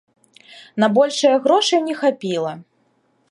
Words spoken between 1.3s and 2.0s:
грошай не